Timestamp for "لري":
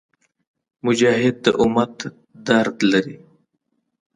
2.91-3.17